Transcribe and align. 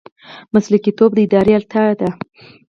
مسلکي 0.53 0.91
توب 0.97 1.11
د 1.15 1.19
ادارې 1.25 1.51
اړتیا 1.57 1.85
ده 1.99 2.09